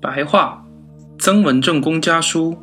[0.00, 0.64] 白话，
[1.18, 2.56] 曾文正公家书，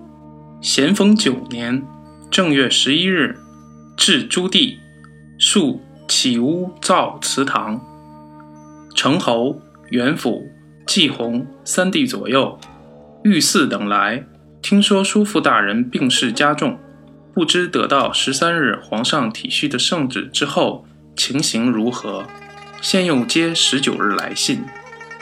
[0.61, 1.85] 咸丰九年
[2.31, 3.37] 正月十一日，
[3.97, 4.77] 至朱棣，
[5.37, 7.81] 树起屋造祠堂。
[8.95, 9.59] 成侯、
[9.89, 10.43] 元辅、
[10.87, 12.57] 季弘三弟左右，
[13.25, 14.25] 御赐等来，
[14.61, 16.79] 听说叔父大人病势加重，
[17.33, 20.85] 不知得到十三日皇上体恤的圣旨之后，
[21.17, 22.23] 情形如何？
[22.81, 24.63] 先又接十九日来信。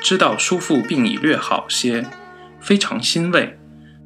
[0.03, 2.05] 知道叔父病已略好些，
[2.59, 3.57] 非常欣慰。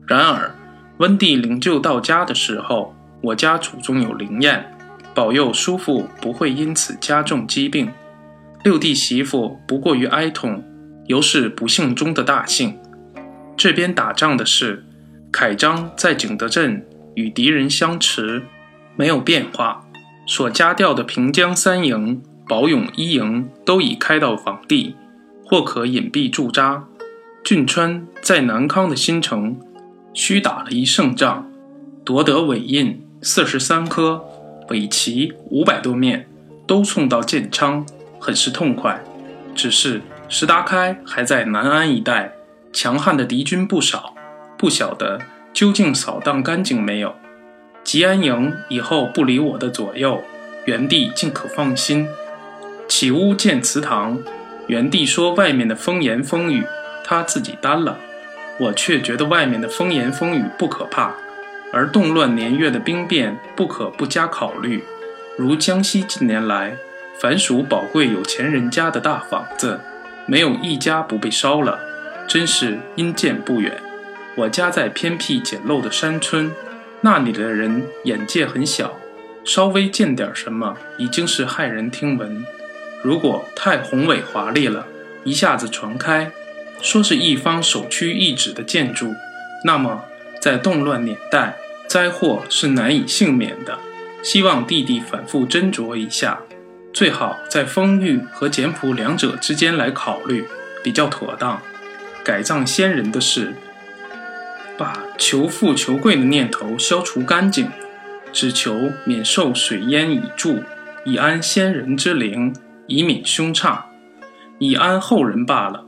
[0.05, 0.55] 然而，
[0.99, 4.77] 温帝灵柩到家的时候，我家祖宗有灵验，
[5.15, 7.91] 保佑叔父不会因此加重疾病。
[8.63, 10.63] 六弟媳妇不过于哀痛，
[11.07, 12.77] 犹是不幸中的大幸。
[13.57, 14.85] 这边打仗的事，
[15.31, 18.43] 凯章在景德镇与敌人相持，
[18.95, 19.83] 没有变化。
[20.27, 24.95] 所加调的平江三营、宝永一营都已开到防地。
[25.49, 26.83] 或可隐蔽驻扎。
[27.41, 29.57] 俊川在南康的新城，
[30.13, 31.49] 虚打了一胜仗，
[32.03, 34.21] 夺得尾印四十三颗，
[34.67, 36.27] 尾旗五百多面，
[36.67, 37.85] 都送到建昌，
[38.19, 39.01] 很是痛快。
[39.55, 42.33] 只是石达开还在南安一带，
[42.73, 44.13] 强悍的敌军不少，
[44.57, 45.21] 不晓得
[45.53, 47.15] 究竟扫荡干净没有。
[47.85, 50.21] 吉安营以后不离我的左右，
[50.65, 52.05] 原地尽可放心。
[52.89, 54.19] 起屋建祠堂。
[54.67, 56.65] 元帝说：“外面的风言风语，
[57.03, 57.97] 他自己担了。
[58.59, 61.13] 我却觉得外面的风言风语不可怕，
[61.71, 64.83] 而动乱年月的兵变不可不加考虑。
[65.37, 66.75] 如江西近年来，
[67.17, 69.79] 凡属宝贵有钱人家的大房子，
[70.25, 71.79] 没有一家不被烧了，
[72.27, 73.71] 真是因见不远。
[74.35, 76.51] 我家在偏僻简陋的山村，
[76.99, 78.99] 那里的人眼界很小，
[79.45, 82.45] 稍微见点什么，已经是骇人听闻。”
[83.07, 84.85] 如果太宏伟华丽了，
[85.23, 86.29] 一下子传开，
[86.81, 89.15] 说是一方首屈一指的建筑，
[89.63, 90.03] 那么
[90.41, 91.55] 在动乱年代，
[91.87, 93.79] 灾祸是难以幸免的。
[94.21, 96.41] 希望弟弟反复斟酌一下，
[96.91, 100.45] 最好在丰裕和简朴两者之间来考虑，
[100.83, 101.61] 比较妥当。
[102.25, 103.53] 改葬先人的事，
[104.77, 107.69] 把求富求贵的念头消除干净，
[108.33, 110.61] 只求免受水淹以注，
[111.05, 112.53] 以安先人之灵。
[112.87, 113.85] 以免凶差，
[114.59, 115.85] 以安后人罢了。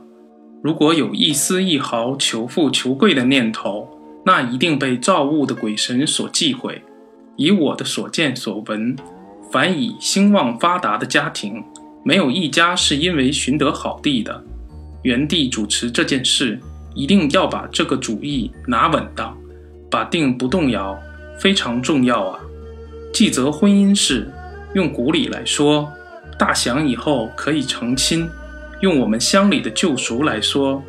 [0.62, 3.88] 如果有一丝一毫求富求贵的念头，
[4.24, 6.82] 那一定被造物的鬼神所忌讳。
[7.36, 8.94] 以我的所见所闻，
[9.50, 11.64] 凡以兴旺发达的家庭，
[12.04, 14.44] 没有一家是因为寻得好地的。
[15.02, 16.60] 元帝主持这件事，
[16.94, 19.34] 一定要把这个主意拿稳当，
[19.90, 20.94] 把定不动摇，
[21.38, 22.38] 非常重要啊。
[23.10, 24.30] 继则婚姻事，
[24.74, 25.90] 用古礼来说。
[26.40, 28.26] 大祥以后可以成亲，
[28.80, 30.82] 用我们乡里的旧俗来说，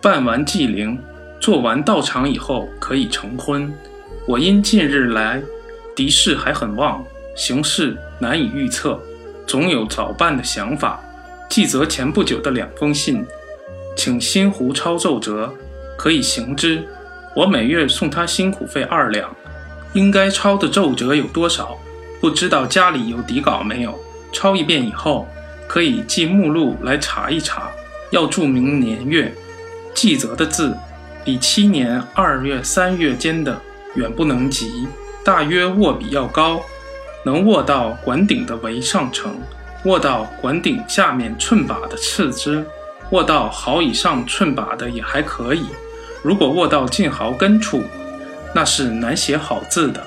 [0.00, 0.96] 办完祭灵、
[1.40, 3.74] 做完道场以后可以成婚。
[4.24, 5.42] 我因近日来
[5.96, 7.04] 敌势还很旺，
[7.36, 9.00] 形势难以预测，
[9.48, 11.02] 总有早办的想法。
[11.50, 13.26] 记则前不久的两封信，
[13.96, 15.52] 请新湖抄奏折，
[15.98, 16.86] 可以行之。
[17.34, 19.28] 我每月送他辛苦费二两，
[19.92, 21.76] 应该抄的奏折有多少？
[22.20, 23.98] 不知道家里有底稿没有？
[24.32, 25.28] 抄一遍以后，
[25.68, 27.70] 可以记目录来查一查。
[28.10, 29.32] 要注明年月，
[29.94, 30.76] 记则的字
[31.24, 33.58] 比七年二月、三月间的
[33.94, 34.86] 远不能及。
[35.24, 36.60] 大约握笔要高，
[37.24, 39.40] 能握到管顶的为上乘，
[39.84, 42.66] 握到管顶下面寸把的次之，
[43.12, 45.66] 握到毫以上寸把的也还可以。
[46.22, 47.82] 如果握到近毫根处，
[48.54, 50.04] 那是难写好字的，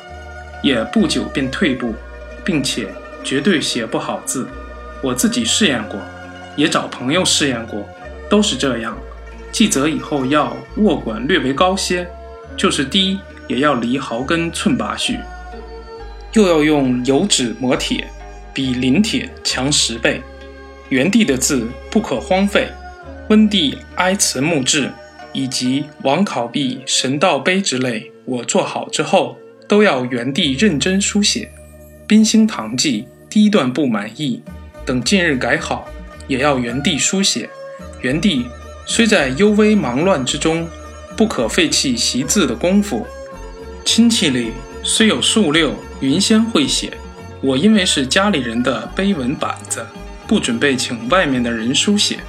[0.61, 1.95] 也不久便退步，
[2.43, 2.93] 并且。
[3.25, 4.47] 绝对写不好字，
[5.01, 5.99] 我自己试验过，
[6.55, 7.83] 也找朋友试验过，
[8.29, 8.95] 都是这样。
[9.51, 12.07] 记则以后要握管略为高些，
[12.55, 15.17] 就是低也要离毫根寸把许。
[16.33, 18.07] 又要用油纸磨铁，
[18.53, 20.21] 比临帖强十倍。
[20.89, 22.67] 原地的字不可荒废。
[23.29, 24.91] 温帝哀辞墓志
[25.33, 29.35] 以及王考毕神道碑之类，我做好之后
[29.67, 31.49] 都要原地认真书写。
[32.05, 33.07] 宾兴堂记。
[33.35, 34.41] 第一段不满意，
[34.85, 35.85] 等近日改好，
[36.25, 37.49] 也要原地书写。
[37.99, 38.45] 原地
[38.85, 40.65] 虽在幽微忙乱之中，
[41.17, 43.05] 不可废弃习字的功夫。
[43.83, 44.53] 亲戚里
[44.83, 46.93] 虽有数六云仙会写，
[47.41, 49.85] 我因为是家里人的碑文板子，
[50.25, 52.19] 不准备请外面的人书写。